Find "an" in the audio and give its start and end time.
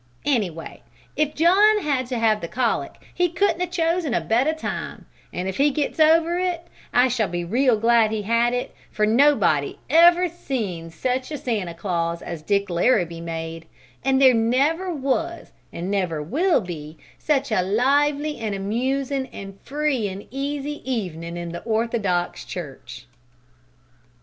5.31-5.45, 14.03-14.17, 15.71-15.91, 18.39-18.55, 19.27-19.59, 20.09-20.25